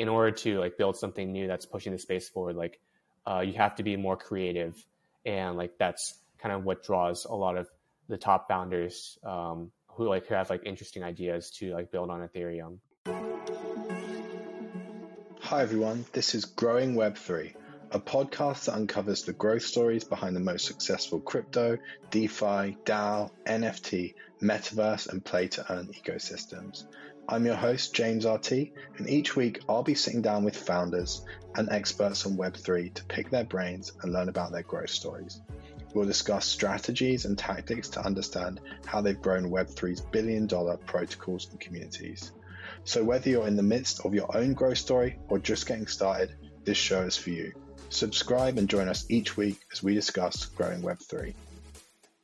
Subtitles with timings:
[0.00, 2.80] in order to like build something new that's pushing the space forward, like
[3.26, 4.82] uh, you have to be more creative,
[5.26, 7.68] and like that's kind of what draws a lot of
[8.08, 12.26] the top founders um, who like who have like interesting ideas to like build on
[12.26, 12.78] Ethereum.
[15.40, 17.52] Hi everyone, this is Growing Web3,
[17.90, 21.76] a podcast that uncovers the growth stories behind the most successful crypto,
[22.10, 26.84] DeFi, DAO, NFT, metaverse, and play to earn ecosystems.
[27.32, 28.50] I'm your host, James RT,
[28.98, 31.24] and each week I'll be sitting down with founders
[31.54, 35.40] and experts on Web3 to pick their brains and learn about their growth stories.
[35.94, 41.60] We'll discuss strategies and tactics to understand how they've grown Web3's billion dollar protocols and
[41.60, 42.32] communities.
[42.82, 46.34] So, whether you're in the midst of your own growth story or just getting started,
[46.64, 47.52] this show is for you.
[47.90, 51.32] Subscribe and join us each week as we discuss growing Web3.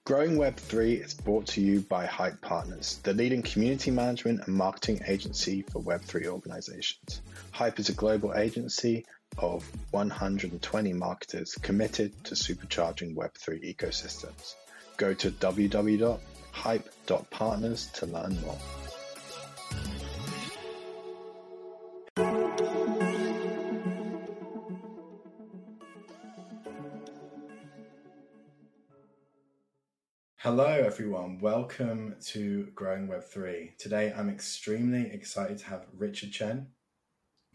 [0.07, 5.01] Growing Web3 is brought to you by Hype Partners, the leading community management and marketing
[5.09, 7.23] agency for Web3 organizations.
[7.51, 9.05] Hype is a global agency
[9.37, 14.55] of 120 marketers committed to supercharging Web3 ecosystems.
[14.97, 18.59] Go to www.hype.partners to learn more.
[30.47, 31.41] Hello, everyone.
[31.41, 33.77] Welcome to Growing Web3.
[33.79, 36.69] Today, I'm extremely excited to have Richard Chen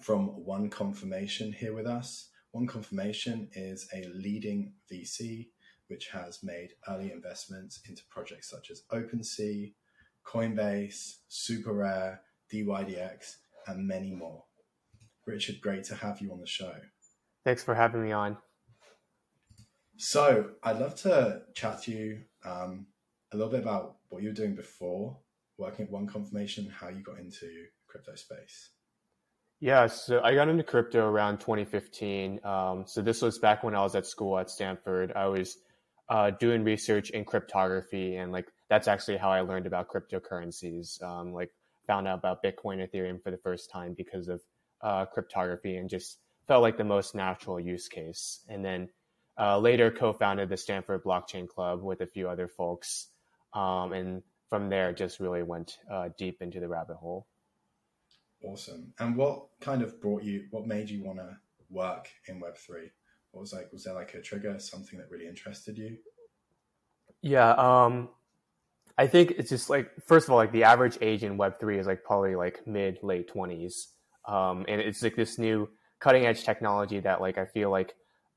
[0.01, 2.27] from One Confirmation here with us.
[2.51, 5.51] One Confirmation is a leading VC
[5.87, 9.73] which has made early investments into projects such as OpenSea,
[10.27, 12.19] Coinbase, Super Rare,
[12.53, 14.43] DYDX, and many more.
[15.25, 16.73] Richard, great to have you on the show.
[17.45, 18.35] Thanks for having me on.
[19.95, 22.87] So, I'd love to chat to you um,
[23.31, 25.17] a little bit about what you were doing before
[25.57, 27.47] working at One Confirmation, how you got into
[27.87, 28.69] crypto space.
[29.59, 32.39] Yeah, so I got into crypto around 2015.
[32.43, 35.13] Um, so this was back when I was at school at Stanford.
[35.15, 35.59] I was
[36.09, 41.01] uh, doing research in cryptography, and like that's actually how I learned about cryptocurrencies.
[41.03, 41.51] Um, like
[41.85, 44.41] found out about Bitcoin, and Ethereum for the first time because of
[44.81, 46.17] uh, cryptography, and just
[46.47, 48.43] felt like the most natural use case.
[48.49, 48.89] And then
[49.39, 53.07] uh, later co-founded the Stanford Blockchain Club with a few other folks,
[53.53, 57.27] um, and from there just really went uh, deep into the rabbit hole.
[58.43, 58.93] Awesome.
[58.99, 60.45] And what kind of brought you?
[60.51, 61.37] What made you want to
[61.69, 62.91] work in Web three?
[63.31, 63.71] What was like?
[63.71, 64.59] Was there like a trigger?
[64.59, 65.97] Something that really interested you?
[67.21, 67.51] Yeah.
[67.51, 68.09] Um,
[68.97, 71.77] I think it's just like first of all, like the average age in Web three
[71.79, 73.89] is like probably like mid late twenties,
[74.27, 75.69] um, and it's like this new
[75.99, 77.93] cutting edge technology that like I feel like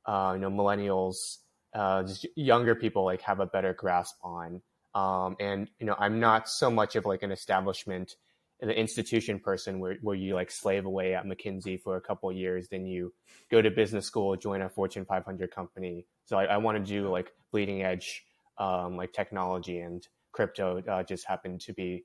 [0.06, 1.38] uh, you know millennials,
[1.74, 4.62] uh, just younger people like have a better grasp on.
[4.94, 8.16] Um, and you know, I'm not so much of like an establishment,
[8.60, 12.68] an institution person where, where you like slave away at McKinsey for a couple years,
[12.68, 13.12] then you
[13.50, 16.06] go to business school, join a Fortune 500 company.
[16.26, 18.24] So I, I want to do like bleeding edge,
[18.58, 22.04] um, like technology and crypto uh, just happened to be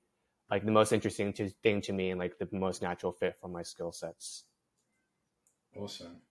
[0.50, 3.50] like the most interesting to, thing to me and like the most natural fit for
[3.50, 4.46] my skill sets.
[5.76, 6.22] Awesome.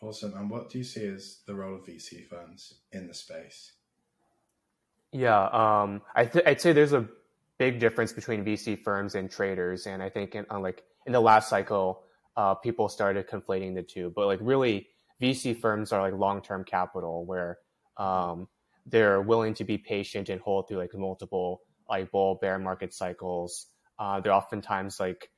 [0.00, 0.34] Awesome.
[0.34, 3.72] And what do you see as the role of VC firms in the space?
[5.12, 7.08] Yeah, um, I th- I'd say there's a
[7.58, 11.20] big difference between VC firms and traders, and I think in uh, like in the
[11.20, 12.04] last cycle,
[12.36, 14.12] uh, people started conflating the two.
[14.14, 14.88] But like really,
[15.20, 17.58] VC firms are like long-term capital where
[17.96, 18.46] um,
[18.86, 23.66] they're willing to be patient and hold through like multiple like bull bear market cycles.
[23.98, 25.30] Uh, they're oftentimes like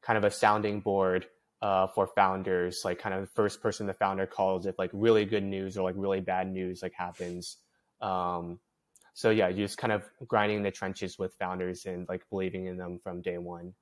[0.00, 1.26] kind of a sounding board
[1.62, 5.24] uh, for founders, like kind of the first person the founder calls if like really
[5.24, 7.58] good news or like really bad news like happens.
[8.00, 8.60] Um,
[9.14, 12.98] so yeah, just kind of grinding the trenches with founders and like believing in them
[12.98, 13.74] from day one.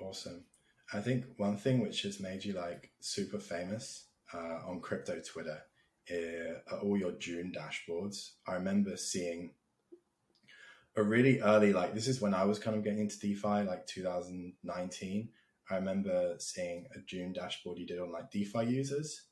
[0.00, 0.44] Awesome.
[0.92, 5.62] I think one thing which has made you like super famous uh, on crypto Twitter
[6.10, 8.30] are all your Dune dashboards.
[8.46, 9.52] I remember seeing
[10.96, 13.86] a really early like this is when I was kind of getting into DeFi, like
[13.86, 15.28] 2019.
[15.70, 19.22] I remember seeing a Dune dashboard you did on like DeFi users,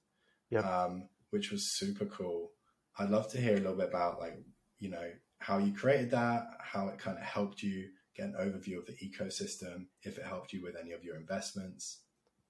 [0.51, 0.65] yep.
[0.65, 2.51] um, which was super cool.
[2.99, 4.39] I'd love to hear a little bit about like
[4.79, 8.79] you know how you created that, how it kind of helped you get an overview
[8.79, 12.01] of the ecosystem, if it helped you with any of your investments.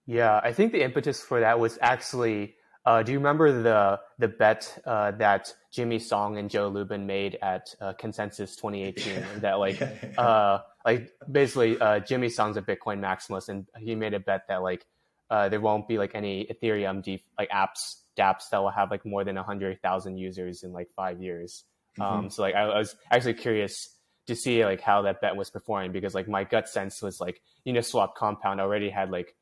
[0.06, 2.56] Yeah, I think the impetus for that was actually.
[2.86, 7.38] Uh, do you remember the the bet uh, that Jimmy Song and Joe Lubin made
[7.40, 9.25] at uh, Consensus 2018?
[9.40, 9.81] that like.
[10.19, 14.62] Uh, like basically uh, Jimmy Song's a Bitcoin maximalist, and he made a bet that
[14.62, 14.84] like
[15.31, 19.04] uh, there won't be like any Ethereum deep like apps DApps that will have like
[19.04, 21.64] more than hundred thousand users in like five years.
[21.98, 22.02] Mm-hmm.
[22.02, 23.96] Um, so like I, I, was actually curious
[24.26, 27.40] to see like how that bet was performing because like my gut sense was like
[27.66, 29.34] Uniswap Compound already had like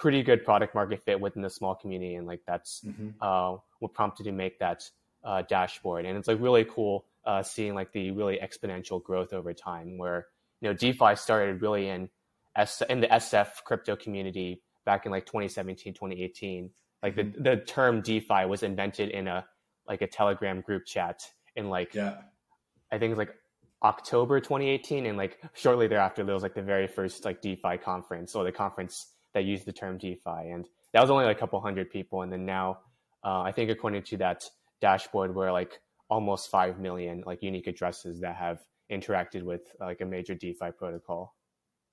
[0.00, 3.10] pretty good product market fit within the small community, and like that's mm-hmm.
[3.20, 4.82] uh, what prompted to make that
[5.22, 6.06] uh, dashboard.
[6.06, 10.26] And it's like really cool uh, seeing like the really exponential growth over time, where
[10.60, 12.08] you know DeFi started really in
[12.56, 16.70] S- in the SF crypto community back in like 2017, 2018.
[17.02, 17.42] Like mm-hmm.
[17.42, 19.44] the the term DeFi was invented in a
[19.86, 21.22] like a Telegram group chat
[21.54, 22.16] in like yeah.
[22.90, 23.34] I think it's like
[23.82, 28.34] October 2018, and like shortly thereafter, there was like the very first like DeFi conference
[28.34, 31.60] or the conference that used the term DeFi, and that was only like a couple
[31.60, 32.78] hundred people, and then now
[33.24, 34.44] uh, I think according to that
[34.80, 38.60] dashboard, we're like almost five million like unique addresses that have
[38.90, 41.34] interacted with like a major DeFi protocol.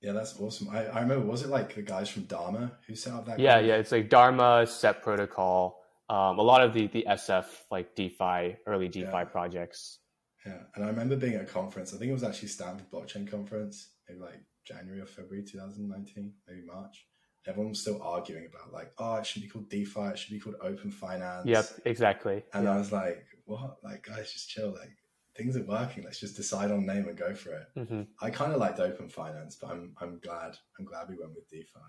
[0.00, 0.68] Yeah, that's awesome.
[0.70, 3.38] I, I remember, was it like the guys from Dharma who set up that?
[3.38, 3.68] Yeah, group?
[3.68, 8.56] yeah, it's like Dharma, Set Protocol, um, a lot of the the SF like DeFi
[8.66, 9.24] early DeFi yeah.
[9.24, 9.98] projects.
[10.46, 11.92] Yeah, and I remember being at a conference.
[11.92, 16.62] I think it was actually Stanford Blockchain Conference, maybe like January or February 2019, maybe
[16.64, 17.06] March.
[17.46, 20.40] Everyone was still arguing about like, oh, it should be called DeFi, it should be
[20.40, 21.46] called Open Finance.
[21.46, 22.42] Yep, exactly.
[22.52, 22.74] And yeah.
[22.74, 23.78] I was like, what?
[23.82, 24.70] Like, guys, just chill.
[24.72, 24.96] Like,
[25.38, 26.04] things are working.
[26.04, 27.66] Let's just decide on name and go for it.
[27.76, 28.02] Mm-hmm.
[28.20, 31.48] I kind of liked Open Finance, but I'm I'm glad I'm glad we went with
[31.48, 31.80] DeFi.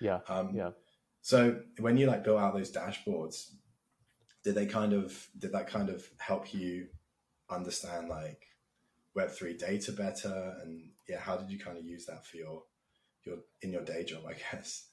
[0.00, 0.20] Yeah.
[0.28, 0.70] Um, yeah.
[1.20, 3.50] So when you like built out those dashboards,
[4.44, 6.86] did they kind of did that kind of help you
[7.50, 8.46] understand like
[9.16, 10.54] Web3 data better?
[10.62, 12.62] And yeah, how did you kind of use that for your
[13.24, 14.86] your in your day job, I guess?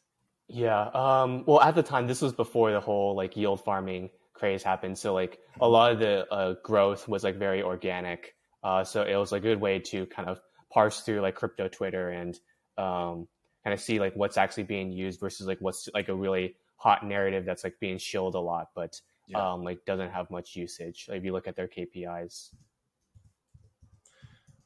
[0.47, 0.89] Yeah.
[0.93, 4.97] Um, well, at the time, this was before the whole like yield farming craze happened.
[4.97, 5.71] So like a mm-hmm.
[5.71, 8.35] lot of the uh, growth was like very organic.
[8.63, 10.41] Uh, so it was a good way to kind of
[10.71, 12.39] parse through like crypto Twitter and
[12.77, 13.27] um,
[13.63, 17.05] kind of see like what's actually being used versus like what's like a really hot
[17.05, 19.53] narrative that's like being shilled a lot, but yeah.
[19.53, 21.05] um, like doesn't have much usage.
[21.07, 22.49] Like if you look at their KPIs.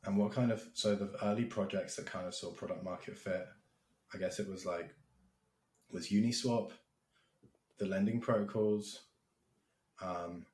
[0.06, 3.46] And what kind of so the early projects that kind of saw product market fit?
[4.14, 4.94] I guess it was like
[5.92, 6.72] was Uniswap,
[7.78, 9.02] the lending protocols.
[10.02, 10.46] Um,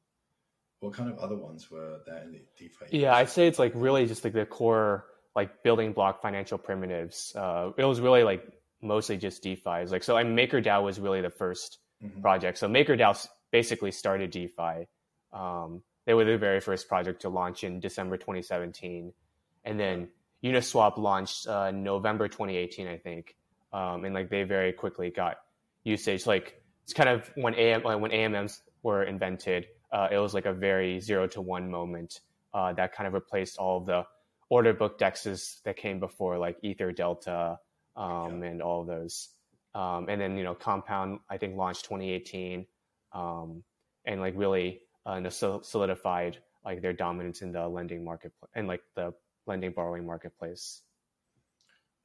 [0.79, 2.97] what kind of other ones were there in the DeFi?
[2.97, 5.05] Yeah, I'd say it's like really just like the core
[5.35, 7.33] like building block financial primitives.
[7.35, 8.43] Uh, it was really like
[8.81, 9.85] mostly just DeFi.
[9.85, 12.21] Like so, I mean, MakerDAO was really the 1st mm-hmm.
[12.21, 12.57] project.
[12.57, 14.87] So MakerDAO basically started DeFi.
[15.33, 19.13] Um, they were the very first project to launch in December 2017,
[19.63, 20.09] and then
[20.43, 23.35] Uniswap launched uh, November 2018, I think.
[23.73, 25.37] Um, and like they very quickly got
[25.83, 26.25] usage.
[26.25, 30.53] Like it's kind of when AM when AMMs were invented, uh, it was like a
[30.53, 32.19] very zero to one moment
[32.53, 34.03] uh, that kind of replaced all of the
[34.49, 37.57] order book dexes that came before, like Ether Delta
[37.95, 38.49] um, yeah.
[38.49, 39.29] and all of those.
[39.73, 42.65] Um, and then you know Compound, I think launched 2018
[43.13, 43.63] um,
[44.05, 49.13] and like really uh, solidified like their dominance in the lending market and like the
[49.47, 50.81] lending borrowing marketplace.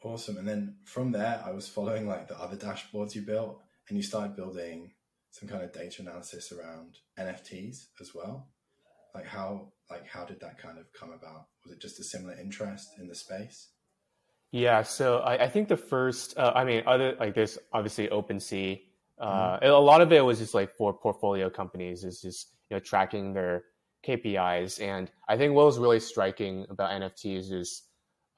[0.02, 0.36] Awesome.
[0.36, 4.02] And then from there, I was following like the other dashboards you built, and you
[4.02, 4.92] started building
[5.30, 8.48] some kind of data analysis around NFTs as well.
[9.14, 11.46] Like how like how did that kind of come about?
[11.64, 13.70] Was it just a similar interest in the space?
[14.52, 18.80] Yeah, so I, I think the first, uh, I mean, other like there's obviously OpenSea,
[19.18, 19.66] uh, mm-hmm.
[19.66, 23.32] A lot of it was just like for portfolio companies is just you know tracking
[23.32, 23.64] their
[24.06, 27.82] KPIs, and I think what was really striking about NFTs is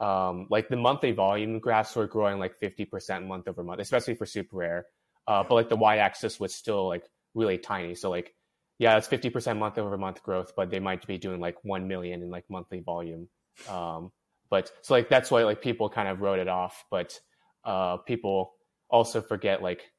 [0.00, 4.14] um, like the monthly volume graphs were growing like fifty percent month over month, especially
[4.14, 4.86] for super rare.
[5.26, 7.04] Uh, but like the y-axis was still like
[7.34, 8.34] really tiny, so like
[8.78, 11.88] yeah, it's fifty percent month over month growth, but they might be doing like one
[11.88, 13.28] million in like monthly volume.
[13.68, 14.12] Um,
[14.50, 17.18] but so like that's why like people kind of wrote it off, but
[17.64, 18.54] uh, people
[18.88, 19.90] also forget like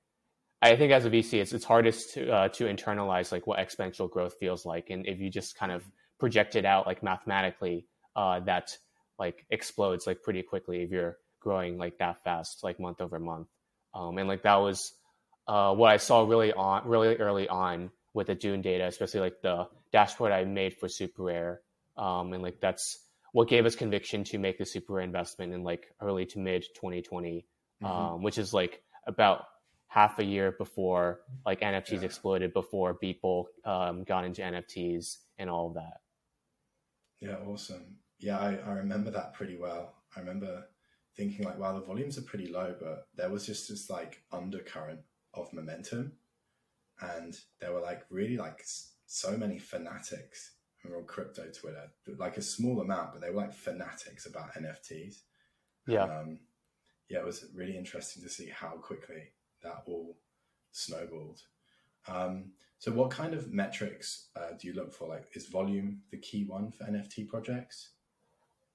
[0.62, 4.10] I think as a VC, it's it's hardest to uh, to internalize like what exponential
[4.10, 5.84] growth feels like, and if you just kind of
[6.20, 7.86] project it out like mathematically,
[8.16, 8.78] uh, that
[9.18, 13.48] like explodes like pretty quickly if you're growing like that fast, like month over month.
[13.94, 14.94] Um, and like that was
[15.48, 19.42] uh, what I saw really on really early on with the Dune data, especially like
[19.42, 21.62] the dashboard I made for Super Rare,
[21.98, 23.00] um, and like that's
[23.32, 26.64] what gave us conviction to make the Super Rare investment in like early to mid
[26.76, 27.46] 2020,
[27.82, 27.86] mm-hmm.
[27.86, 29.46] um, which is like about
[29.90, 32.06] half a year before like NFTs yeah.
[32.06, 35.98] exploded, before people um, got into NFTs and all of that.
[37.20, 37.98] Yeah, awesome.
[38.20, 39.96] Yeah, I, I remember that pretty well.
[40.16, 40.66] I remember
[41.18, 45.02] thinking like, wow, the volumes are pretty low, but there was just this like undercurrent
[45.34, 46.14] of momentum,
[47.02, 48.64] and there were like really like
[49.08, 50.52] so many fanatics
[50.86, 55.22] on crypto Twitter, like a small amount, but they were like fanatics about NFTs.
[55.88, 56.04] Yeah.
[56.04, 56.40] Um,
[57.10, 59.32] yeah, it was really interesting to see how quickly
[59.64, 60.18] that all
[60.72, 61.42] snowballed.
[62.08, 65.08] Um, so, what kind of metrics uh, do you look for?
[65.08, 67.90] Like, is volume the key one for NFT projects?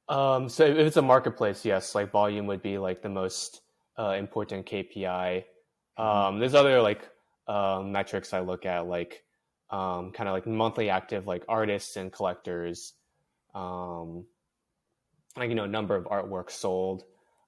[0.08, 3.62] Um, so, if it's a marketplace, yes, like volume would be like the most
[3.98, 5.44] uh, important KPI.
[5.96, 7.08] Um, there's other like
[7.46, 9.24] uh, metrics I look at, like
[9.70, 12.92] um, kind of like monthly active like artists and collectors,
[13.54, 14.24] um,
[15.36, 17.04] like you know number of artworks sold,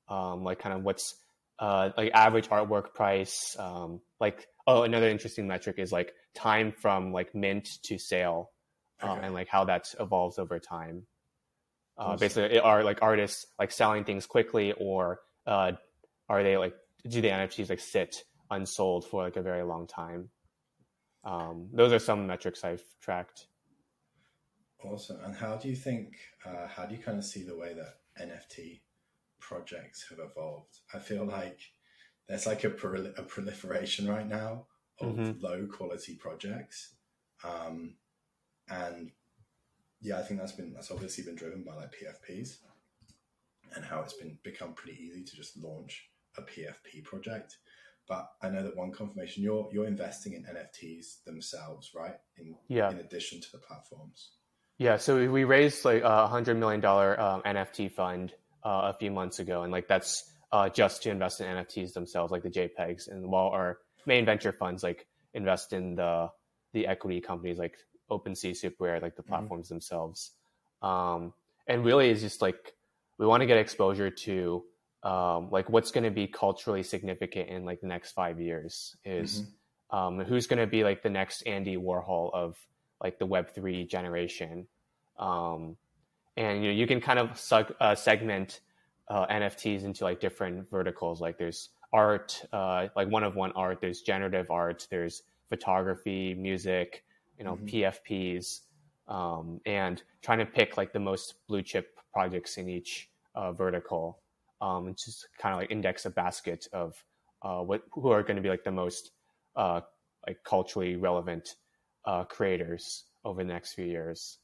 [0.08, 1.16] um, like kind of what's
[1.58, 3.56] uh, like average artwork price.
[3.58, 8.50] Um, like oh, another interesting metric is like time from like mint to sale,
[9.02, 9.26] uh, okay.
[9.26, 11.06] and like how that evolves over time.
[11.98, 15.72] Uh, basically, are like artists like selling things quickly, or uh,
[16.28, 16.74] are they like
[17.08, 20.28] do the NFTs like sit unsold for like a very long time?
[21.24, 23.46] Um, those are some metrics I've tracked.
[24.84, 25.18] Awesome.
[25.24, 26.16] And how do you think?
[26.44, 28.80] Uh, how do you kind of see the way that NFT
[29.40, 30.78] projects have evolved?
[30.94, 31.60] I feel like
[32.28, 34.66] there's like a, a proliferation right now
[35.00, 35.44] of mm-hmm.
[35.44, 36.94] low quality projects,
[37.44, 37.94] um,
[38.68, 39.10] and
[40.00, 42.58] yeah, I think that's been that's obviously been driven by like PFPs
[43.74, 47.56] and how it's been become pretty easy to just launch a PFP project.
[48.08, 52.14] But I know that one confirmation you're you're investing in NFTs themselves, right?
[52.36, 52.90] In yeah.
[52.90, 54.30] in addition to the platforms.
[54.78, 58.32] Yeah, so we raised like a hundred million dollar um, NFT fund
[58.66, 62.32] uh, a few months ago, and like that's uh, just to invest in NFTs themselves,
[62.32, 66.28] like the JPEGs, and while our main venture funds like invest in the
[66.72, 67.76] the equity companies like
[68.10, 69.30] OpenSea, SuperRare, like the mm-hmm.
[69.30, 69.74] platforms mm-hmm.
[69.74, 70.32] themselves.
[70.82, 71.32] Um,
[71.68, 72.74] and really, is just like
[73.18, 74.64] we want to get exposure to
[75.04, 79.42] um, like what's going to be culturally significant in like the next five years is
[79.42, 79.96] mm-hmm.
[79.96, 82.56] um, who's going to be like the next Andy Warhol of
[83.00, 84.66] like the Web three generation,
[85.18, 85.76] um,
[86.36, 88.60] and you know you can kind of seg- uh, segment
[89.08, 91.20] uh, NFTs into like different verticals.
[91.20, 93.80] Like there's art, uh, like one of one art.
[93.80, 94.86] There's generative art.
[94.90, 97.04] There's photography, music,
[97.38, 97.66] you know, mm-hmm.
[97.66, 98.60] PFPs,
[99.08, 104.18] um, and trying to pick like the most blue chip projects in each uh, vertical
[104.60, 107.02] um, and just kind of like index a basket of
[107.42, 109.12] uh, what who are going to be like the most
[109.56, 109.80] uh,
[110.26, 111.56] like culturally relevant
[112.04, 114.38] uh, creators over the next few years.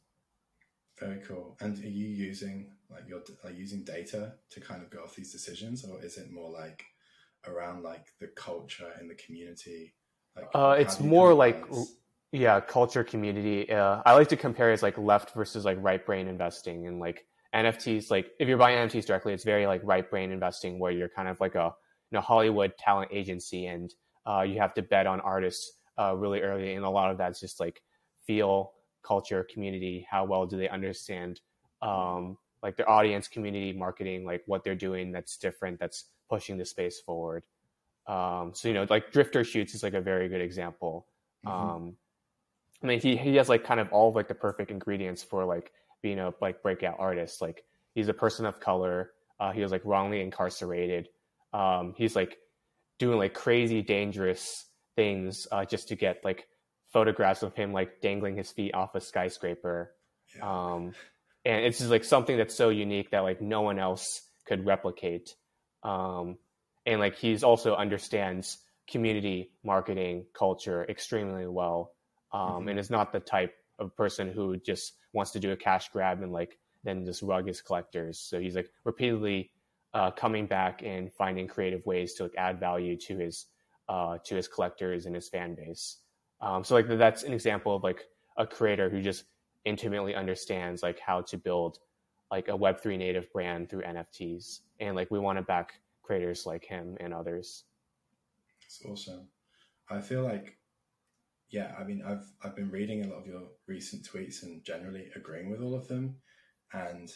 [0.99, 1.57] Very cool.
[1.61, 5.33] And are you using like you're are using data to kind of go off these
[5.33, 6.85] decisions, or is it more like
[7.47, 9.95] around like the culture in the community?
[10.37, 11.65] Like, uh, it's more like
[12.33, 13.71] yeah, culture community.
[13.71, 16.99] Uh, I like to compare it as like left versus like right brain investing, and
[16.99, 20.93] like NFTs, like if you're buying NFTs directly, it's very like right brain investing where
[20.93, 21.75] you're kind of like a
[22.11, 23.93] you know Hollywood talent agency and
[24.27, 27.41] uh, you have to bet on artists uh, really early, and a lot of that's
[27.41, 27.83] just like
[28.27, 28.73] feel,
[29.03, 30.07] culture, community.
[30.11, 31.41] How well do they understand
[31.81, 36.65] um, like their audience, community, marketing, like what they're doing that's different, that's pushing the
[36.65, 37.45] space forward.
[38.07, 41.07] Um, so you know, like Drifter Shoots is like a very good example.
[41.47, 41.71] Mm-hmm.
[41.71, 41.97] Um,
[42.83, 45.45] I mean, he he has like kind of all of like the perfect ingredients for
[45.45, 47.41] like being a like breakout artist.
[47.41, 49.11] Like he's a person of color.
[49.39, 51.09] Uh, he was like wrongly incarcerated.
[51.53, 52.39] Um, he's like
[52.99, 54.67] doing like crazy dangerous
[54.97, 56.47] things uh, just to get like
[56.93, 59.93] photographs of him like dangling his feet off a skyscraper.
[60.37, 60.73] Yeah.
[60.73, 60.95] Um,
[61.45, 65.35] and it's just like something that's so unique that like no one else could replicate.
[65.83, 66.39] Um,
[66.87, 68.59] and like he's also understands
[68.89, 71.93] community marketing culture extremely well.
[72.33, 72.69] Um, mm-hmm.
[72.69, 76.23] and is not the type of person who just wants to do a cash grab
[76.23, 78.19] and like then just rug his collectors.
[78.19, 79.51] So he's like repeatedly
[79.95, 83.47] uh, coming back and finding creative ways to like add value to his
[83.89, 85.99] uh, to his collectors and his fan base.
[86.43, 88.05] Um, so like that's an example of like
[88.37, 89.25] a creator who just
[89.65, 91.79] intimately understands like how to build
[92.31, 94.61] like a Web3 native brand through NFTs.
[94.81, 97.65] And like we want to back creators like him and others.
[98.63, 99.29] That's awesome.
[99.89, 100.59] I feel like
[101.53, 105.11] yeah, I mean, I've I've been reading a lot of your recent tweets and generally
[105.15, 106.17] agreeing with all of them,
[106.73, 107.13] and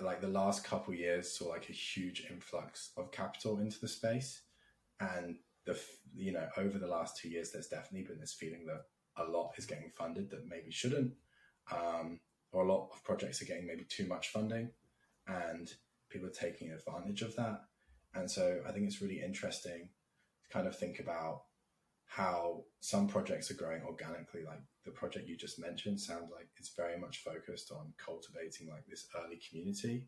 [0.00, 4.42] like the last couple years saw like a huge influx of capital into the space,
[5.00, 5.78] and the
[6.16, 8.82] you know over the last two years, there's definitely been this feeling that
[9.16, 11.12] a lot is getting funded that maybe shouldn't,
[11.72, 12.18] um,
[12.52, 14.70] or a lot of projects are getting maybe too much funding,
[15.26, 15.72] and
[16.10, 17.60] people are taking advantage of that,
[18.14, 19.90] and so I think it's really interesting
[20.42, 21.42] to kind of think about
[22.06, 26.72] how some projects are growing organically like the project you just mentioned sounds like it's
[26.74, 30.06] very much focused on cultivating like this early community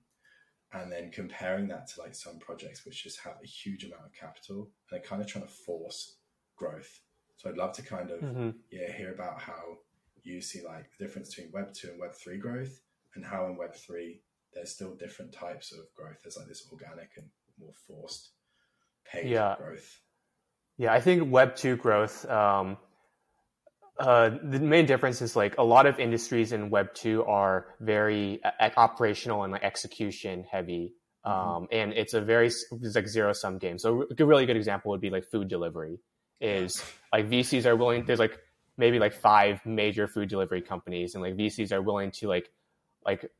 [0.72, 4.12] and then comparing that to like some projects which just have a huge amount of
[4.12, 6.16] capital and they're kind of trying to force
[6.56, 7.00] growth
[7.36, 8.50] so i'd love to kind of mm-hmm.
[8.70, 9.78] yeah hear about how
[10.22, 12.80] you see like the difference between web 2 and web 3 growth
[13.14, 14.20] and how in web 3
[14.52, 17.26] there's still different types of growth there's like this organic and
[17.58, 18.30] more forced
[19.04, 19.56] paid yeah.
[19.58, 20.00] growth
[20.80, 22.24] yeah, I think Web two growth.
[22.26, 22.78] Um,
[24.00, 28.40] uh, the main difference is like a lot of industries in Web two are very
[28.42, 30.94] uh, operational and like execution heavy.
[31.26, 31.50] mm-hmm.
[31.50, 33.78] Um, and it's a very it's like zero sum game.
[33.78, 36.00] So a really good example would be like food delivery.
[36.40, 38.04] Is like VCs are willing.
[38.06, 38.38] There's like
[38.78, 42.50] maybe like five major food delivery companies, and like VCs are willing to like
[43.04, 43.30] like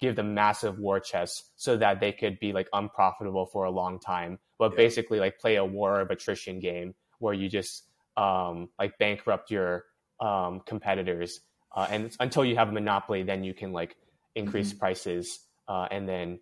[0.00, 3.98] give them massive war chests so that they could be like unprofitable for a long
[3.98, 4.76] time, but yeah.
[4.76, 7.84] basically like play a war of attrition game where you just
[8.16, 9.84] um, like bankrupt your
[10.20, 11.40] um, competitors,
[11.74, 13.96] uh, and until you have a monopoly, then you can like
[14.34, 14.78] increase mm-hmm.
[14.78, 16.38] prices uh, and then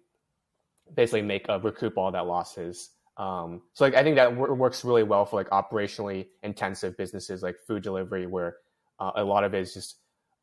[0.94, 2.90] basically make uh, recoup all that losses.
[3.16, 7.42] Um, so like I think that w- works really well for like operationally intensive businesses
[7.42, 8.56] like food delivery, where
[8.98, 9.96] uh, a lot of it is just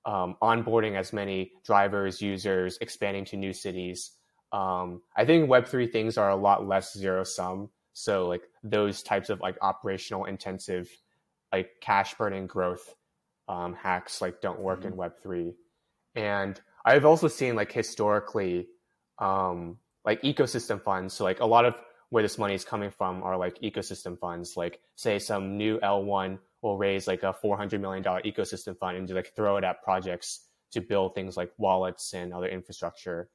[0.06, 4.12] um, onboarding as many drivers, users, expanding to new cities.
[4.52, 7.70] Um, I think Web three things are a lot less zero sum.
[7.94, 10.90] So like those types of like operational intensive,
[11.52, 12.96] like cash burning growth
[13.52, 14.94] um, hacks like don't work mm-hmm.
[14.94, 15.54] in Web three.
[16.16, 18.68] And I've also seen like historically,
[19.20, 21.14] um, like ecosystem funds.
[21.14, 21.76] So like a lot of
[22.10, 24.56] where this money is coming from are like ecosystem funds.
[24.56, 28.78] Like say some new L one will raise like a four hundred million dollar ecosystem
[28.78, 32.48] fund and to like throw it at projects to build things like wallets and other
[32.48, 33.30] infrastructure.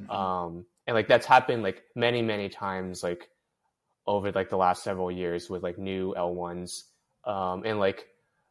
[0.00, 0.10] Mm-hmm.
[0.10, 3.28] Um, and like that's happened like many many times like
[4.06, 6.84] over like the last several years with like new L ones.
[7.24, 8.06] Um, and like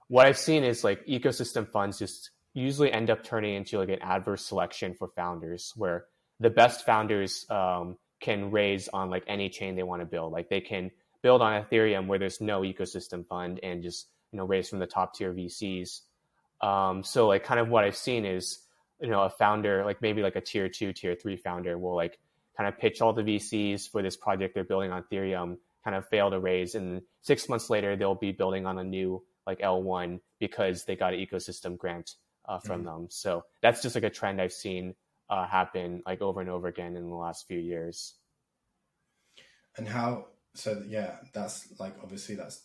[0.07, 4.01] what I've seen is like ecosystem funds just usually end up turning into like an
[4.01, 6.05] adverse selection for founders where
[6.39, 10.31] the best founders um, can raise on like any chain they want to build.
[10.31, 14.45] Like they can build on Ethereum where there's no ecosystem fund and just you know
[14.45, 16.01] raise from the top tier VCs.
[16.61, 18.59] Um, so like kind of what I've seen is
[19.01, 22.17] you know a founder like maybe like a tier two, tier three founder will like
[22.55, 26.07] kind of pitch all the VCs for this project they're building on Ethereum, kind of
[26.07, 30.19] fail to raise, and six months later they'll be building on a new like L1
[30.39, 32.15] because they got an ecosystem grant
[32.47, 32.85] uh, from mm-hmm.
[32.85, 33.07] them.
[33.09, 34.93] So that's just like a trend I've seen
[35.29, 38.15] uh, happen like over and over again in the last few years.
[39.77, 40.27] And how?
[40.55, 42.63] So yeah, that's like obviously that's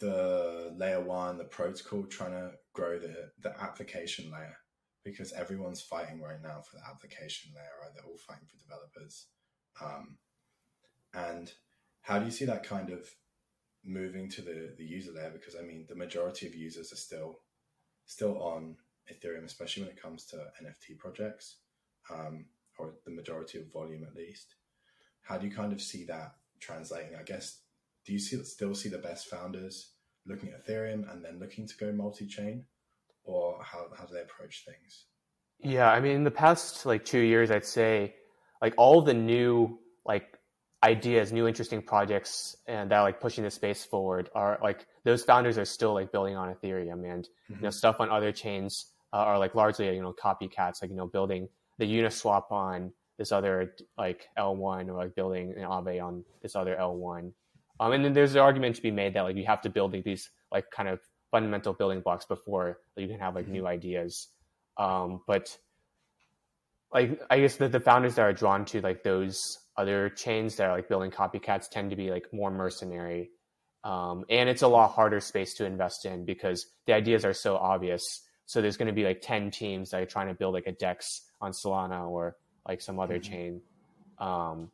[0.00, 4.56] the layer one, the protocol trying to grow the the application layer
[5.04, 7.90] because everyone's fighting right now for the application layer, right?
[7.94, 9.26] They're all fighting for developers.
[9.82, 10.18] Um,
[11.12, 11.52] and
[12.02, 13.08] how do you see that kind of
[13.84, 15.30] moving to the the user layer?
[15.30, 17.40] Because I mean, the majority of users are still
[18.06, 18.76] still on
[19.12, 21.56] Ethereum, especially when it comes to NFT projects,
[22.10, 22.46] um,
[22.78, 24.54] or the majority of volume at least.
[25.22, 27.16] How do you kind of see that translating?
[27.18, 27.60] I guess
[28.04, 29.92] do you see still see the best founders
[30.26, 32.64] looking at Ethereum and then looking to go multi-chain,
[33.24, 35.06] or how how do they approach things?
[35.60, 38.14] Yeah, I mean, in the past like two years, I'd say
[38.60, 40.38] like all the new like
[40.84, 45.24] ideas, new interesting projects, and that are like pushing the space forward are like those
[45.24, 47.54] founders are still like building on Ethereum and mm-hmm.
[47.54, 50.96] you know stuff on other chains uh, are like largely you know copycats, like you
[50.96, 56.24] know building the Uniswap on this other like L1 or like building an Aave on
[56.42, 57.32] this other L1.
[57.80, 59.92] Um, and then there's an argument to be made that like you have to build
[59.92, 63.54] like, these like kind of fundamental building blocks before you can have like mm-hmm.
[63.54, 64.28] new ideas.
[64.76, 65.56] Um, but
[66.92, 70.68] like I guess that the founders that are drawn to like those other chains that
[70.68, 73.30] are like building copycats tend to be like more mercenary.
[73.82, 77.56] Um, and it's a lot harder space to invest in because the ideas are so
[77.56, 78.22] obvious.
[78.46, 80.72] So there's going to be like 10 teams that are trying to build like a
[80.72, 83.32] DEX on Solana or like some other mm-hmm.
[83.32, 83.60] chain.
[84.18, 84.70] Um,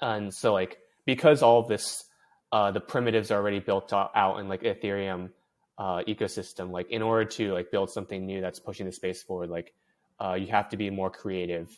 [0.00, 2.04] and so like, because all of this,
[2.50, 5.30] uh, the primitives are already built out in like Ethereum
[5.78, 9.50] uh, ecosystem, like in order to like build something new that's pushing the space forward,
[9.50, 9.72] like
[10.20, 11.68] uh, you have to be more creative.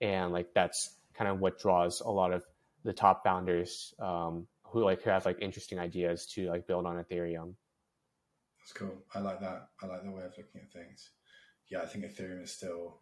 [0.00, 2.44] And like, that's kind of what draws a lot of
[2.84, 7.02] the top founders um, who like who have like interesting ideas to like build on
[7.02, 7.54] Ethereum.
[8.60, 9.04] That's cool.
[9.14, 9.68] I like that.
[9.82, 11.10] I like the way of looking at things.
[11.68, 13.00] Yeah, I think Ethereum is still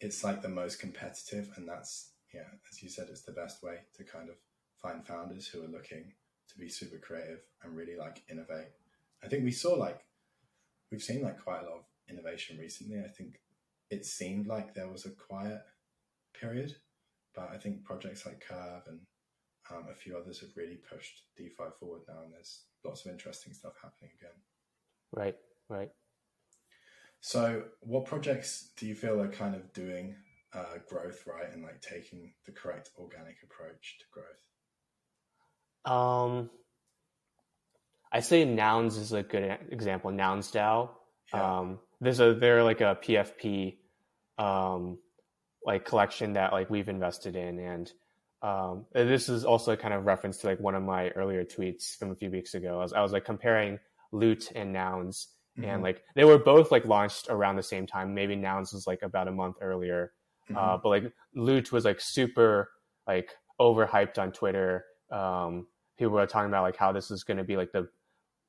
[0.00, 3.78] it's like the most competitive, and that's yeah, as you said, it's the best way
[3.96, 4.36] to kind of
[4.80, 6.12] find founders who are looking
[6.48, 8.68] to be super creative and really like innovate.
[9.22, 10.00] I think we saw like
[10.90, 13.00] we've seen like quite a lot of innovation recently.
[13.00, 13.40] I think
[13.90, 15.60] it seemed like there was a quiet
[16.38, 16.76] period
[17.34, 19.00] but I think projects like Curve and
[19.70, 23.52] um, a few others have really pushed DeFi forward now, and there's lots of interesting
[23.52, 24.36] stuff happening again.
[25.12, 25.36] Right,
[25.68, 25.90] right.
[27.20, 30.16] So, what projects do you feel are kind of doing
[30.52, 34.42] uh, growth right and like taking the correct organic approach to growth?
[35.84, 36.50] Um,
[38.12, 40.10] I say Nouns is a good example.
[40.10, 40.90] Nouns DAO.
[41.32, 41.58] Yeah.
[41.58, 43.76] Um, there's a they're like a PFP
[44.38, 44.98] um,
[45.64, 47.92] like collection that like we've invested in and
[48.42, 52.10] um, this is also kind of reference to like one of my earlier tweets from
[52.10, 52.74] a few weeks ago.
[52.74, 53.78] I was, I was like comparing
[54.10, 55.70] loot and nouns, mm-hmm.
[55.70, 58.14] and like they were both like launched around the same time.
[58.14, 60.12] Maybe nouns was like about a month earlier,
[60.50, 60.56] uh, mm-hmm.
[60.56, 62.70] uh, but like loot was like super
[63.06, 64.86] like overhyped on Twitter.
[65.12, 67.88] Um, people were talking about like how this is going to be like the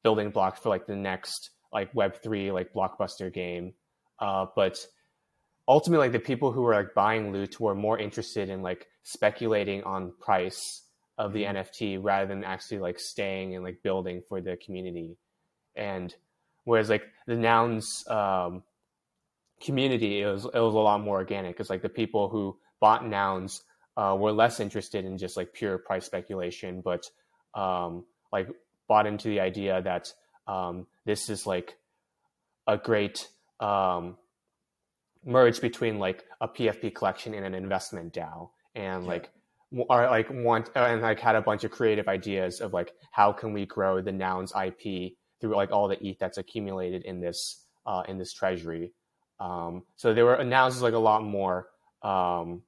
[0.03, 3.73] building block for like the next like Web three like blockbuster game.
[4.17, 4.83] Uh, but
[5.67, 9.83] ultimately, like the people who were like buying loot were more interested in like speculating
[9.83, 10.83] on price
[11.17, 11.57] of the mm-hmm.
[11.57, 15.17] NFT rather than actually like staying and like building for the community.
[15.75, 16.13] And
[16.63, 18.63] whereas like the nouns um,
[19.61, 23.07] community, it was it was a lot more organic because like the people who bought
[23.07, 23.63] nouns
[23.95, 27.09] uh, were less interested in just like pure price speculation, but
[27.53, 28.49] um, like
[28.87, 30.13] bought into the idea that
[30.47, 31.77] um, this is like
[32.67, 33.27] a great
[33.59, 34.17] um,
[35.25, 39.09] merge between like a PFP collection and an investment DAO, and yeah.
[39.09, 39.31] like
[39.89, 43.53] are like want and like had a bunch of creative ideas of like how can
[43.53, 48.03] we grow the nouns IP through like all the ETH that's accumulated in this uh,
[48.07, 48.93] in this treasury.
[49.39, 51.69] Um, so they were nouns like a lot more
[52.01, 52.61] um,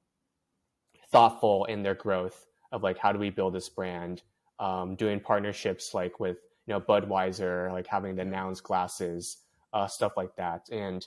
[1.10, 4.22] thoughtful in their growth of like how do we build this brand,
[4.58, 9.38] um, doing partnerships like with you know Budweiser, like having the nouns glasses,
[9.72, 10.68] uh, stuff like that.
[10.70, 11.06] And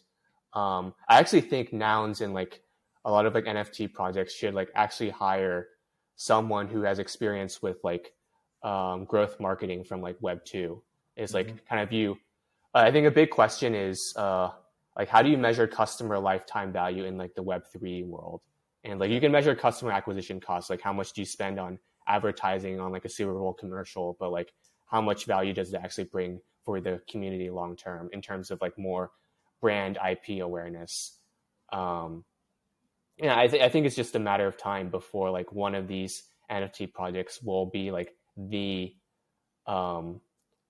[0.53, 2.61] um, I actually think nouns and like
[3.05, 5.67] a lot of like NFT projects should like actually hire
[6.15, 8.13] someone who has experience with like
[8.63, 10.81] um, growth marketing from like Web two.
[11.15, 11.57] Is like mm-hmm.
[11.67, 12.17] kind of you.
[12.73, 14.49] Uh, I think a big question is uh,
[14.97, 18.41] like how do you measure customer lifetime value in like the Web three world?
[18.83, 21.77] And like you can measure customer acquisition costs, like how much do you spend on
[22.07, 24.53] advertising on like a Super Bowl commercial, but like
[24.85, 28.59] how much value does it actually bring for the community long term in terms of
[28.61, 29.11] like more
[29.61, 31.17] brand IP awareness?
[31.71, 32.23] Um,
[33.17, 35.87] yeah, I, th- I think it's just a matter of time before like one of
[35.87, 38.93] these NFT projects will be like the
[39.67, 40.21] um,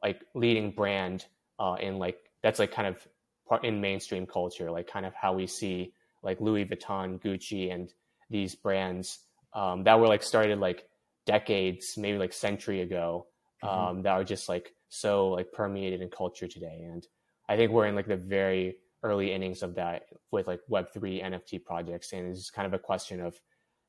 [0.04, 1.26] like leading brand
[1.60, 3.08] uh, in like that's like kind of
[3.48, 7.92] part in mainstream culture, like kind of how we see like Louis Vuitton, Gucci, and
[8.30, 9.20] these brands
[9.54, 10.86] um, that were like started like
[11.26, 13.28] decades, maybe like century ago,
[13.64, 13.80] mm-hmm.
[13.80, 14.02] um, mm-hmm.
[14.04, 16.88] that are just like so like permeated in culture today.
[16.92, 17.06] And
[17.50, 21.20] I think we're in like the very early innings of that with like Web three
[21.20, 23.42] NFT projects, and it's kind of a question of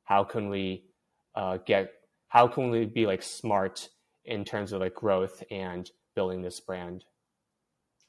[0.05, 0.87] how can we
[1.35, 1.93] uh, get
[2.29, 3.91] how can we be like smart
[4.25, 7.05] in terms of like growth and building this brand.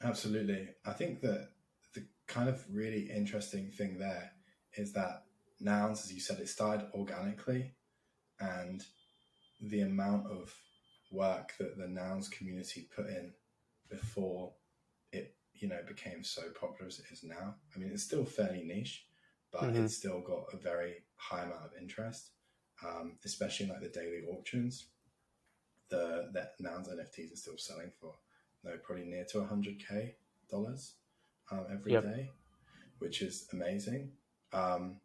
[0.01, 1.49] Absolutely, I think that
[1.93, 4.31] the kind of really interesting thing there
[4.77, 5.23] is that
[5.59, 7.73] nouns, as you said, it started organically,
[8.39, 8.85] and
[9.61, 10.55] the amount of
[11.11, 13.33] work that the nouns community put in
[13.89, 14.53] before
[15.61, 17.55] you know, became so popular as it is now.
[17.75, 19.05] I mean, it's still fairly niche,
[19.51, 19.85] but mm-hmm.
[19.85, 22.31] it's still got a very high amount of interest,
[22.85, 24.87] um, especially in like the daily auctions.
[25.89, 28.15] The, the nouns NFTs are still selling for
[28.63, 30.13] no probably near to 100k
[30.49, 30.93] dollars
[31.51, 32.03] um, every yep.
[32.03, 32.29] day,
[32.99, 34.11] which is amazing.
[34.53, 34.97] Um,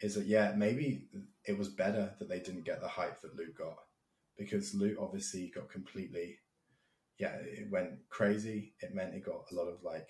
[0.00, 1.08] is that yeah maybe
[1.44, 3.78] it was better that they didn't get the hype that Loot got
[4.36, 6.38] because Loot obviously got completely
[7.18, 8.74] yeah it went crazy.
[8.80, 10.08] It meant it got a lot of like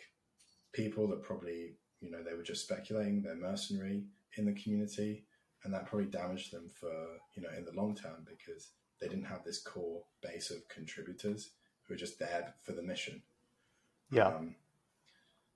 [0.72, 4.04] people that probably you know they were just speculating they're mercenary
[4.36, 5.24] in the community
[5.64, 6.92] and that probably damaged them for
[7.34, 11.50] you know in the long term because they didn't have this core base of contributors
[11.82, 13.22] who are just there for the mission
[14.10, 14.54] yeah um,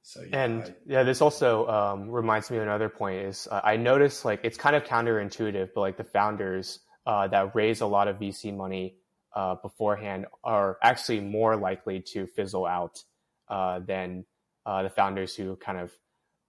[0.03, 3.61] so yeah, and I, yeah, this also um, reminds me of another point is uh,
[3.63, 7.87] I noticed like it's kind of counterintuitive, but like the founders uh, that raise a
[7.87, 8.97] lot of VC money
[9.35, 13.03] uh, beforehand are actually more likely to fizzle out
[13.49, 14.25] uh, than
[14.67, 15.91] uh, the founders who kind of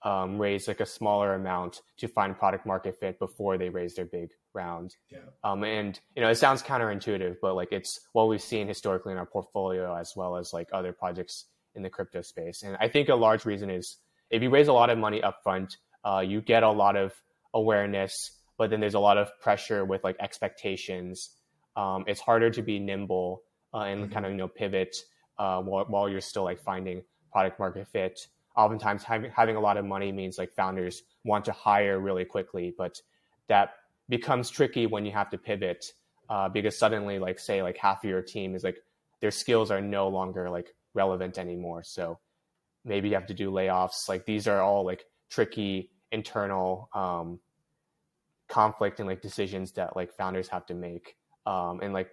[0.04, 4.06] um, raise like a smaller amount to find product market fit before they raise their
[4.06, 4.96] big round.
[5.10, 5.19] Yeah.
[5.43, 9.17] Um, and you know, it sounds counterintuitive, but like it's what we've seen historically in
[9.17, 12.63] our portfolio as well as like other projects in the crypto space.
[12.63, 13.98] And I think a large reason is
[14.30, 17.13] if you raise a lot of money upfront, uh, you get a lot of
[17.54, 21.30] awareness, but then there's a lot of pressure with like expectations.
[21.75, 23.41] Um, it's harder to be nimble
[23.73, 24.13] uh, and mm-hmm.
[24.13, 24.95] kind of you know pivot
[25.38, 28.27] uh, while, while you're still like finding product market fit.
[28.55, 32.73] Oftentimes, having having a lot of money means like founders want to hire really quickly,
[32.77, 33.01] but
[33.47, 33.71] that
[34.09, 35.86] becomes tricky when you have to pivot
[36.29, 38.77] uh, because suddenly, like say, like half of your team is like
[39.21, 41.83] their skills are no longer like relevant anymore.
[41.83, 42.19] So
[42.86, 44.07] maybe you have to do layoffs.
[44.07, 47.39] Like these are all like tricky internal um,
[48.47, 51.15] conflict and like decisions that like founders have to make.
[51.45, 52.10] Um, and like,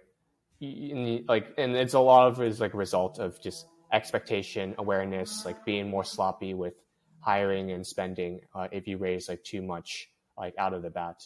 [0.59, 5.45] the, like, and it's a lot of it is like result of just expectation awareness,
[5.45, 6.73] like being more sloppy with
[7.19, 11.23] hiring and spending uh, if you raise like too much like out of the bat.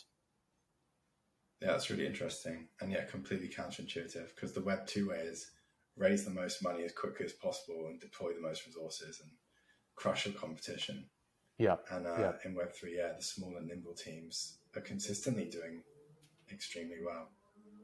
[1.61, 5.51] Yeah, that's really interesting, and yeah, completely counterintuitive because the Web two way is
[5.97, 9.31] raise the most money as quickly as possible and deploy the most resources and
[9.95, 11.05] crush the competition.
[11.57, 11.77] Yeah.
[11.89, 12.31] And uh, yeah.
[12.43, 15.83] in Web3, yeah, the small and nimble teams are consistently doing
[16.51, 17.29] extremely well.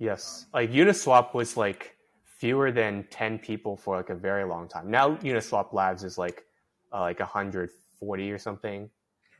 [0.02, 1.96] Yes, like Uniswap was like
[2.40, 4.90] fewer than ten people for like a very long time.
[4.90, 6.44] Now Uniswap Labs is like
[6.92, 8.90] uh, like 140 or something.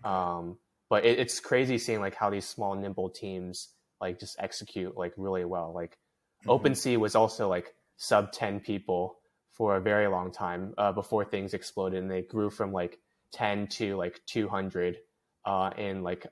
[0.04, 3.70] Um, but it, it's crazy seeing like how these small nimble teams
[4.00, 5.74] like just execute like really well.
[5.74, 5.98] Like
[6.46, 6.52] mm-hmm.
[6.52, 9.18] OpenSea was also like sub 10 people
[9.50, 13.00] for a very long time uh, before things exploded and they grew from like
[13.34, 14.98] 10 to like 200
[15.46, 16.28] uh, in like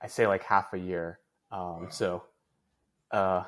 [0.00, 1.18] I say like half a year.
[1.50, 1.88] Um, wow.
[1.90, 2.22] So
[3.14, 3.44] uh,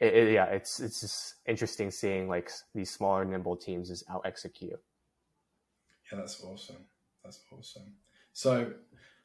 [0.00, 4.22] it, it, yeah, it's it's just interesting seeing like these smaller nimble teams just out
[4.24, 4.80] execute.
[6.10, 6.84] Yeah, that's awesome.
[7.22, 7.94] That's awesome.
[8.32, 8.72] So,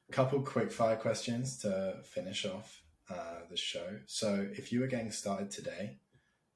[0.09, 3.99] a couple quick fire questions to finish off uh, the show.
[4.07, 5.99] So, if you were getting started today,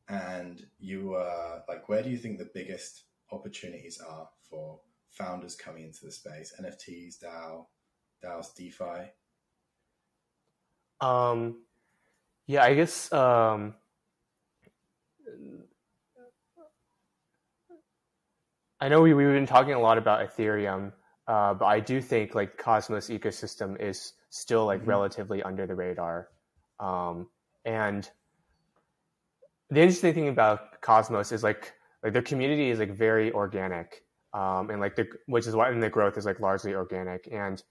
[0.10, 4.80] and you were like, where do you think the biggest opportunities are for
[5.12, 6.54] founders coming into the space?
[6.60, 7.68] NFTs, DAO,
[8.24, 9.12] DAOs, DeFi.
[11.00, 11.60] Um,
[12.50, 13.76] yeah, I guess um,
[18.80, 20.92] I know we, we've been talking a lot about Ethereum,
[21.28, 24.90] uh, but I do think like Cosmos ecosystem is still like mm-hmm.
[24.90, 26.30] relatively under the radar.
[26.80, 27.28] Um,
[27.66, 28.10] and
[29.70, 34.72] the interesting thing about Cosmos is like like the community is like very organic, um,
[34.72, 37.30] and like the which is why and the growth is like largely organic.
[37.32, 37.62] And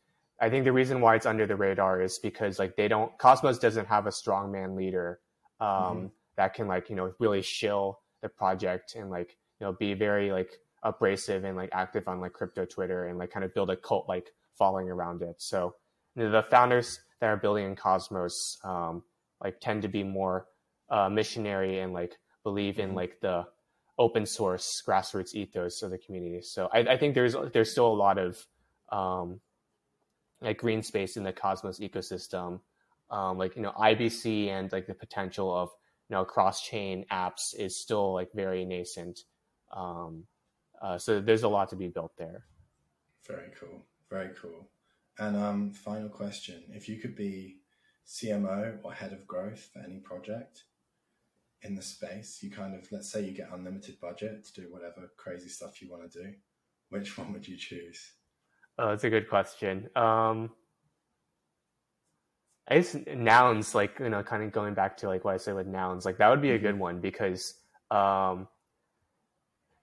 [0.40, 3.58] I think the reason why it's under the radar is because like they don't Cosmos
[3.58, 5.20] doesn't have a strong man leader
[5.60, 6.06] um, mm-hmm.
[6.36, 10.30] that can like you know really shill the project and like you know be very
[10.30, 13.76] like abrasive and like active on like crypto Twitter and like kind of build a
[13.76, 15.36] cult like following around it.
[15.38, 15.74] So
[16.14, 19.02] you know, the founders that are building in Cosmos um,
[19.42, 20.46] like tend to be more
[20.90, 22.96] uh, missionary and like believe in mm-hmm.
[22.96, 23.44] like the
[23.98, 26.40] open source grassroots ethos of the community.
[26.42, 28.46] So I, I think there's there's still a lot of
[28.90, 29.40] um,
[30.40, 32.60] like green space in the Cosmos ecosystem.
[33.10, 35.70] Um, like you know IBC and like the potential of
[36.08, 39.20] you know cross chain apps is still like very nascent.
[39.74, 40.24] Um,
[40.80, 42.44] uh, so there's a lot to be built there.
[43.26, 43.82] Very cool.
[44.10, 44.68] Very cool.
[45.18, 47.56] And um, final question: If you could be
[48.06, 50.64] CMO or head of growth for any project
[51.62, 55.10] in the space, you kind of let's say you get unlimited budget to do whatever
[55.16, 56.34] crazy stuff you want to do.
[56.90, 58.12] Which one would you choose?
[58.78, 59.88] Oh, that's a good question.
[59.96, 60.50] Um,
[62.68, 65.52] I guess nouns, like you know, kind of going back to like what I say
[65.52, 66.80] with nouns, like that would be a good mm-hmm.
[66.80, 67.54] one because
[67.90, 68.46] um,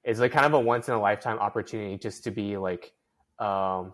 [0.06, 2.94] it's like kind of a once in a lifetime opportunity just to be like
[3.40, 3.92] um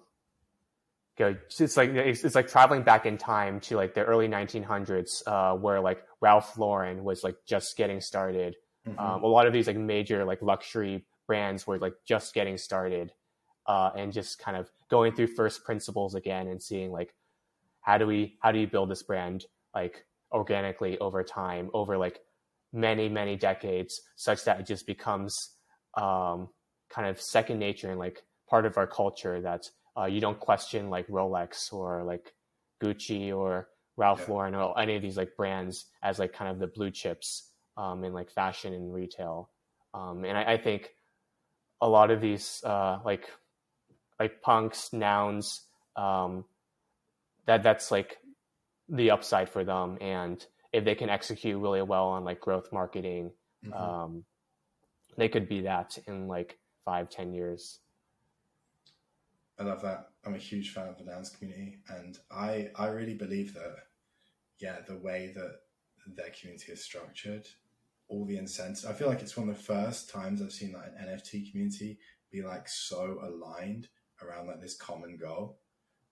[1.18, 5.24] go it's like it's, it's, like traveling back in time to like the early 1900s
[5.26, 8.56] uh where like ralph lauren was like just getting started
[8.88, 9.00] mm-hmm.
[9.00, 13.12] um, a lot of these like major like luxury brands were like just getting started
[13.68, 17.14] uh and just kind of going through first principles again and seeing like
[17.82, 22.20] how do we how do you build this brand like organically over time over like
[22.74, 25.56] many many decades such that it just becomes
[25.98, 26.48] um,
[26.90, 30.90] kind of second nature and like part of our culture that uh, you don't question
[30.90, 32.34] like Rolex or like
[32.82, 34.34] Gucci or Ralph yeah.
[34.34, 38.04] Lauren or any of these like brands as like kind of the blue chips um,
[38.04, 39.50] in like fashion and retail.
[39.94, 40.92] Um, and I, I, think
[41.82, 43.30] a lot of these uh, like
[44.22, 45.62] like punks nouns
[45.96, 46.46] um,
[47.46, 48.18] that that's like
[48.90, 53.32] the upside for them and if they can execute really well on like growth marketing
[53.66, 53.74] mm-hmm.
[53.74, 54.24] um,
[55.18, 57.80] they could be that in like five, ten years.
[59.60, 60.10] I love that.
[60.26, 63.76] I'm a huge fan of the nouns community, and I I really believe that
[64.60, 65.60] yeah, the way that
[66.16, 67.48] their community is structured,
[68.08, 68.86] all the incentives.
[68.86, 72.00] I feel like it's one of the first times I've seen like an NFT community
[72.32, 73.90] be like so aligned
[74.24, 75.60] around like this common goal,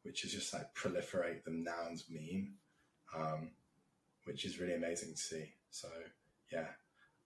[0.04, 2.54] which is just like proliferate the nouns meme,
[3.16, 3.52] um,
[4.26, 5.54] which is really amazing to see.
[5.72, 5.88] So
[6.52, 6.68] yeah,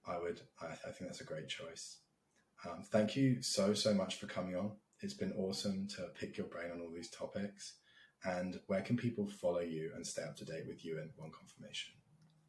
[0.07, 0.41] I would.
[0.61, 1.97] I, I think that's a great choice.
[2.65, 4.71] Um, thank you so so much for coming on.
[5.01, 7.73] It's been awesome to pick your brain on all these topics.
[8.25, 11.31] And where can people follow you and stay up to date with you and One
[11.31, 11.93] Confirmation?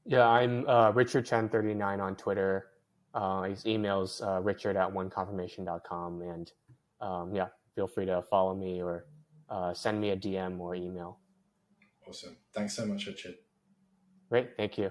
[0.06, 2.66] Yeah, I'm uh, Richard Chen 39 on Twitter.
[3.12, 6.22] Uh, his email's uh, richard at oneconfirmation.com.
[6.22, 6.52] And
[7.00, 9.06] um, yeah, feel free to follow me or
[9.48, 11.18] uh, send me a DM or email.
[12.08, 12.36] Awesome.
[12.52, 13.34] Thanks so much, Richard.
[14.28, 14.56] Great.
[14.56, 14.90] Thank you.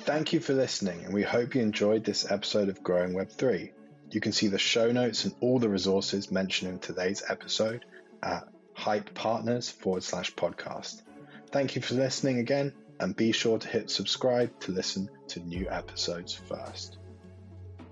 [0.00, 3.72] Thank you for listening, and we hope you enjoyed this episode of Growing Web 3.
[4.10, 7.84] You can see the show notes and all the resources mentioned in today's episode
[8.22, 11.02] at hype partners forward slash podcast.
[11.50, 15.66] Thank you for listening again, and be sure to hit subscribe to listen to new
[15.68, 16.98] episodes first.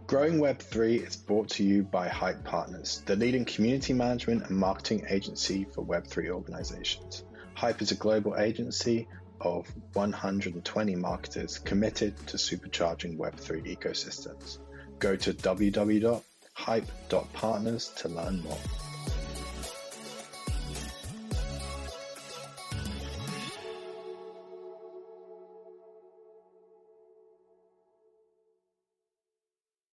[0.06, 5.06] Growing Web3 is brought to you by Hype Partners, the leading community management and marketing
[5.08, 7.24] agency for Web3 organizations.
[7.54, 9.08] Hype is a global agency
[9.40, 14.58] of 120 marketers committed to supercharging Web3 ecosystems.
[14.98, 18.58] Go to www.hype.partners to learn more.